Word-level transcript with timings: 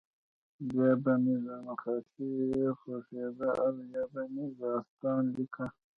بیا 0.67 0.89
به 1.03 1.13
مې 1.23 1.35
نقاشي 1.65 2.31
خوښېده 2.79 3.49
او 3.65 3.73
یا 3.93 4.03
به 4.11 4.21
مې 4.33 4.45
داستان 4.59 5.21
لیکه 5.35 5.65